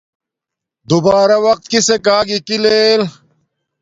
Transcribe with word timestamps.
دوبارہ 0.89 1.37
وقت 1.45 1.63
کسک 1.71 2.07
آگی 2.17 2.39
کی 2.47 2.57
لیل 2.63 3.01